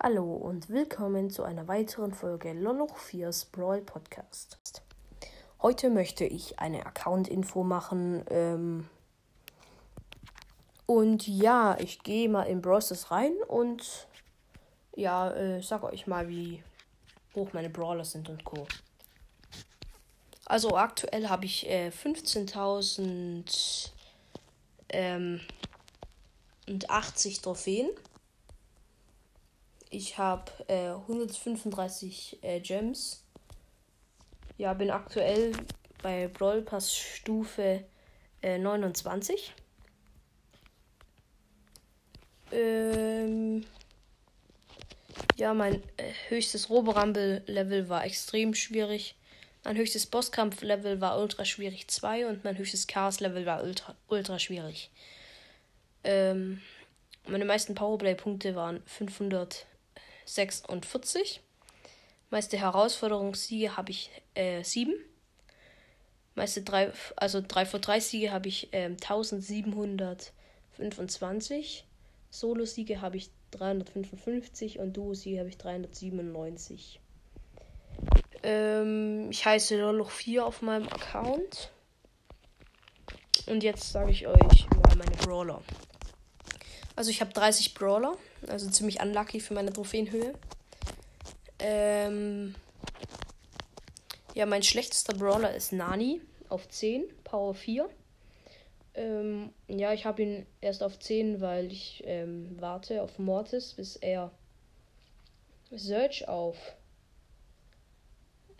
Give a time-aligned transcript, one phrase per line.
[0.00, 4.60] Hallo und willkommen zu einer weiteren Folge Loloch 4's Brawl Podcast.
[5.60, 8.22] Heute möchte ich eine Account-Info machen.
[8.30, 8.88] Ähm
[10.86, 14.06] und ja, ich gehe mal in Brawlers rein und
[14.94, 16.62] ja, äh, sag euch mal, wie
[17.34, 18.68] hoch meine Brawler sind und Co.
[20.44, 23.90] Also aktuell habe ich äh, 15.000
[24.90, 25.40] ähm,
[26.68, 27.90] und 80 Trophäen.
[29.90, 33.24] Ich habe äh, 135 äh, Gems.
[34.58, 35.52] Ja, bin aktuell
[36.02, 37.84] bei Brawl Pass Stufe
[38.42, 39.54] äh, 29.
[42.52, 43.64] Ähm,
[45.36, 49.14] ja, mein äh, höchstes Roborumble-Level war extrem schwierig.
[49.64, 54.90] Mein höchstes Bosskampf-Level war ultra schwierig 2 und mein höchstes Chaos-Level war ultra, ultra schwierig.
[56.04, 56.60] Ähm,
[57.26, 59.66] meine meisten Powerplay-Punkte waren 500.
[60.28, 61.40] 46.
[62.30, 64.94] Meiste Herausforderungssiege habe ich äh, 7.
[66.34, 71.84] Meiste 3, also 3 vor 3 Siege habe ich äh, 1725.
[72.30, 77.00] Solo-Siege habe ich 355 und Duo-Siege habe ich 397.
[78.42, 81.70] Ähm, ich heiße Loloch 4 auf meinem Account.
[83.46, 85.62] Und jetzt sage ich euch mal meine Brawler.
[86.98, 88.18] Also ich habe 30 Brawler.
[88.48, 90.34] Also ziemlich unlucky für meine Trophäenhöhe.
[91.60, 92.56] Ähm
[94.34, 97.88] ja, mein schlechtester Brawler ist Nani auf 10, Power 4.
[98.94, 103.94] Ähm, ja, ich habe ihn erst auf 10, weil ich ähm, warte auf Mortis, bis
[103.94, 104.32] er
[105.70, 106.56] Search auf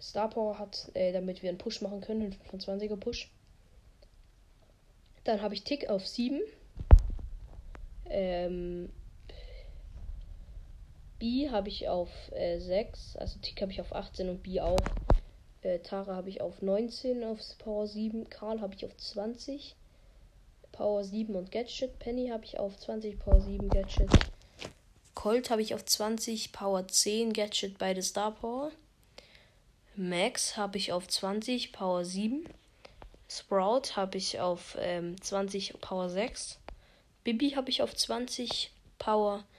[0.00, 3.32] Star Power hat, äh, damit wir einen Push machen können, einen 25er Push.
[5.24, 6.40] Dann habe ich Tick auf 7.
[8.20, 8.90] Ähm,
[11.20, 14.76] B habe ich auf äh, 6, also Tick habe ich auf 18 und B auch.
[15.62, 19.76] Äh, Tara habe ich auf 19 auf Power 7, Karl habe ich auf 20,
[20.72, 22.00] Power 7 und Gadget.
[22.00, 24.10] Penny habe ich auf 20, Power 7, Gadget.
[25.14, 28.72] Colt habe ich auf 20, Power 10, Gadget, beide Star Power.
[29.94, 32.48] Max habe ich auf 20, Power 7.
[33.28, 36.57] Sprout habe ich auf ähm, 20, Power 6.
[37.28, 39.58] Bibi habe ich auf 20, Power 6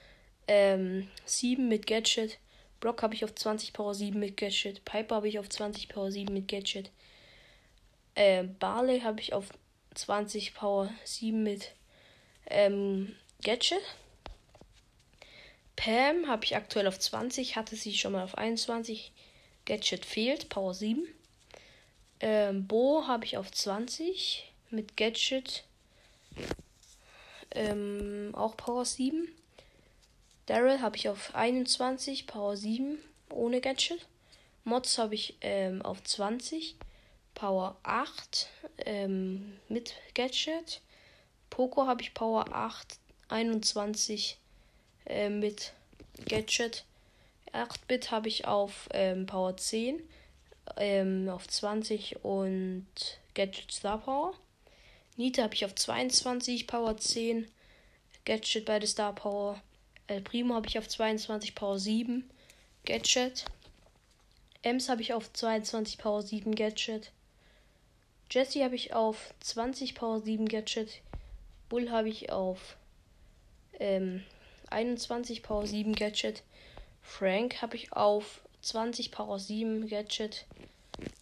[0.50, 2.40] ähm, 7 mit Gadget.
[2.80, 4.84] Brock habe ich auf 20 Power 7 mit Gadget.
[4.84, 6.90] Piper habe ich auf 20 Power 7 mit Gadget.
[8.16, 9.50] Äh, Barley habe ich auf
[9.94, 11.76] 20 Power 7 mit
[12.48, 13.84] ähm, Gadget.
[15.76, 19.12] Pam habe ich aktuell auf 20, hatte sie schon mal auf 21.
[19.66, 21.08] Gadget fehlt, Power 7.
[22.20, 25.66] Ähm, Bo habe ich auf 20 mit Gadget.
[27.60, 29.28] Ähm, auch Power 7.
[30.46, 32.98] Daryl habe ich auf 21, Power 7
[33.30, 34.08] ohne Gadget.
[34.64, 36.78] Mods habe ich ähm, auf 20,
[37.36, 38.48] Power 8
[38.86, 40.80] ähm, mit Gadget.
[41.50, 42.98] Poco habe ich Power 8,
[43.28, 44.38] 21
[45.06, 45.74] äh, mit
[46.30, 46.86] Gadget.
[47.52, 50.02] 8-Bit habe ich auf ähm, Power 10,
[50.78, 52.88] ähm, auf 20 und
[53.34, 54.34] Gadget Star Power.
[55.20, 57.46] Nita habe ich auf 22, Power 10,
[58.24, 59.62] Gadget beide Star Power.
[60.08, 62.24] El Primo habe ich auf 22 Power 7
[62.86, 63.44] Gadget.
[64.62, 67.12] Ems habe ich auf 22 Power 7 Gadget.
[68.32, 71.02] Jesse habe ich auf 20 Power 7 Gadget.
[71.68, 72.78] Bull habe ich auf
[73.78, 74.24] ähm,
[74.70, 76.44] 21 Power 7 Gadget.
[77.02, 80.46] Frank habe ich auf 20 Power 7 Gadget.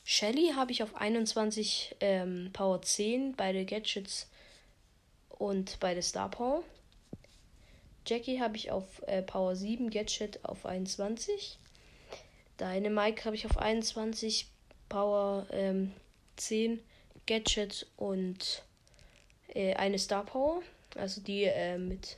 [0.09, 4.29] Shelly habe ich auf 21 ähm, Power 10, beide Gadgets
[5.27, 6.63] und beide Star Power.
[8.05, 11.59] Jackie habe ich auf äh, Power 7, Gadget auf 21.
[12.55, 14.47] Deine Mike habe ich auf 21,
[14.87, 15.91] Power ähm,
[16.37, 16.79] 10,
[17.25, 18.63] Gadget und
[19.53, 20.61] äh, eine Star Power.
[20.95, 22.17] Also die äh, mit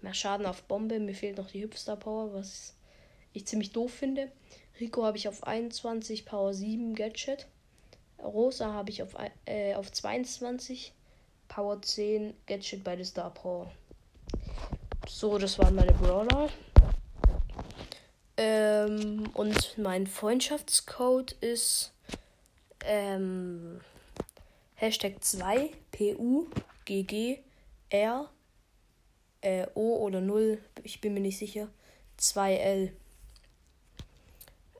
[0.00, 1.00] mehr Schaden auf Bombe.
[1.00, 2.76] Mir fehlt noch die Hüpfstar Power, was
[3.32, 4.30] ich ziemlich doof finde.
[4.80, 7.46] Rico habe ich auf 21, Power 7, Gadget.
[8.22, 9.14] Rosa habe ich auf,
[9.44, 10.92] äh, auf 22,
[11.48, 13.70] Power 10, Gadget bei der Star Power.
[15.08, 16.48] So, das waren meine Brawler.
[18.36, 21.92] Ähm, und mein Freundschaftscode ist
[22.84, 23.80] ähm,
[24.74, 26.46] Hashtag 2 PU
[26.84, 27.38] GG
[27.88, 28.28] R
[29.40, 31.68] äh, O oder 0, ich bin mir nicht sicher.
[32.18, 32.90] 2L.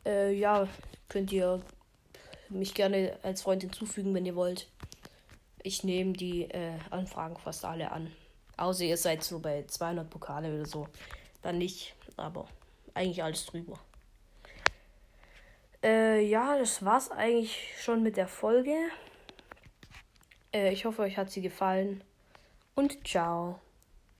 [0.07, 0.69] Äh, ja,
[1.09, 1.61] könnt ihr
[2.49, 4.69] mich gerne als Freund hinzufügen, wenn ihr wollt.
[5.63, 8.13] Ich nehme die äh, Anfragen fast alle an.
[8.57, 10.87] Außer ihr seid so bei 200 Pokale oder so.
[11.43, 11.95] Dann nicht.
[12.17, 12.47] Aber
[12.95, 13.79] eigentlich alles drüber.
[15.83, 18.75] Äh, ja, das war's eigentlich schon mit der Folge.
[20.55, 22.03] Äh, ich hoffe, euch hat sie gefallen.
[22.75, 23.61] Und ciao.